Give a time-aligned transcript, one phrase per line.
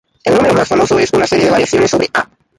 [0.23, 2.27] El número más famoso es una serie de variaciones sobre "Ah!